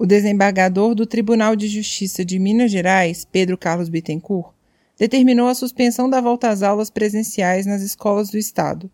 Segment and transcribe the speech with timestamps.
[0.00, 4.54] O desembargador do Tribunal de Justiça de Minas Gerais, Pedro Carlos Bittencourt,
[4.98, 8.90] determinou a suspensão da volta às aulas presenciais nas escolas do Estado.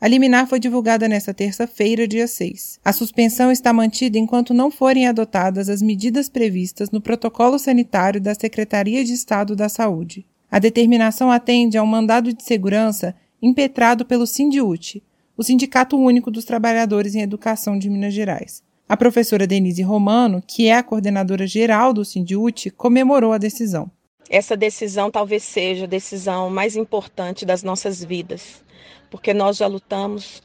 [0.00, 2.80] A liminar foi divulgada nesta terça-feira, dia 6.
[2.84, 8.34] A suspensão está mantida enquanto não forem adotadas as medidas previstas no protocolo sanitário da
[8.34, 10.26] Secretaria de Estado da Saúde.
[10.50, 15.00] A determinação atende a um mandado de segurança impetrado pelo Sindiute,
[15.36, 18.68] o Sindicato Único dos Trabalhadores em Educação de Minas Gerais.
[18.90, 23.88] A professora Denise Romano, que é a coordenadora geral do Sindiute, comemorou a decisão.
[24.28, 28.64] Essa decisão talvez seja a decisão mais importante das nossas vidas,
[29.08, 30.42] porque nós já lutamos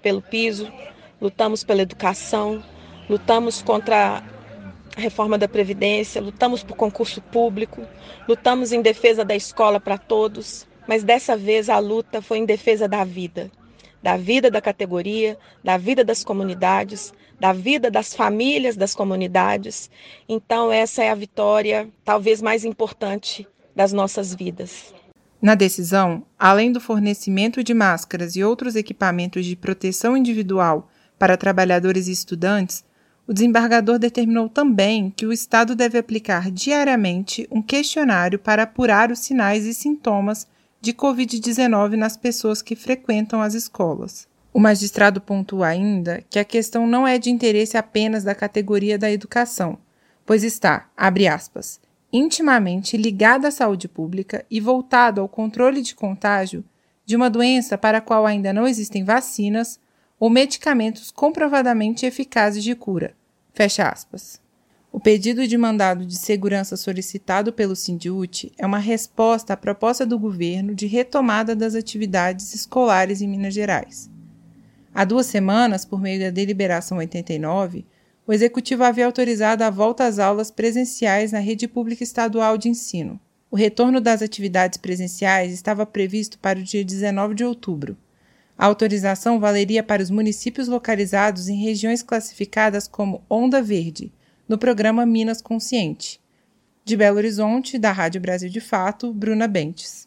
[0.00, 0.72] pelo piso,
[1.20, 2.62] lutamos pela educação,
[3.10, 4.22] lutamos contra
[4.96, 7.84] a reforma da Previdência, lutamos por concurso público,
[8.28, 12.86] lutamos em defesa da escola para todos, mas dessa vez a luta foi em defesa
[12.86, 13.50] da vida,
[14.02, 19.90] da vida da categoria, da vida das comunidades, da vida das famílias das comunidades.
[20.28, 24.92] Então, essa é a vitória talvez mais importante das nossas vidas.
[25.40, 32.08] Na decisão, além do fornecimento de máscaras e outros equipamentos de proteção individual para trabalhadores
[32.08, 32.84] e estudantes,
[33.24, 39.20] o desembargador determinou também que o Estado deve aplicar diariamente um questionário para apurar os
[39.20, 40.48] sinais e sintomas
[40.80, 44.28] de Covid-19 nas pessoas que frequentam as escolas.
[44.52, 49.10] O magistrado pontua ainda que a questão não é de interesse apenas da categoria da
[49.10, 49.78] educação,
[50.24, 51.80] pois está, abre aspas,
[52.12, 56.64] intimamente ligada à saúde pública e voltado ao controle de contágio
[57.04, 59.80] de uma doença para a qual ainda não existem vacinas
[60.18, 63.14] ou medicamentos comprovadamente eficazes de cura.
[63.52, 64.40] Fecha aspas.
[64.90, 70.18] O pedido de mandado de segurança solicitado pelo Sindiute é uma resposta à proposta do
[70.18, 74.10] governo de retomada das atividades escolares em Minas Gerais.
[74.94, 77.84] Há duas semanas, por meio da Deliberação 89,
[78.26, 83.20] o Executivo havia autorizado a volta às aulas presenciais na rede pública estadual de ensino.
[83.50, 87.96] O retorno das atividades presenciais estava previsto para o dia 19 de outubro.
[88.56, 94.12] A autorização valeria para os municípios localizados em regiões classificadas como Onda Verde,
[94.48, 96.20] no programa Minas Consciente.
[96.84, 100.06] De Belo Horizonte, da Rádio Brasil de Fato, Bruna Bentes.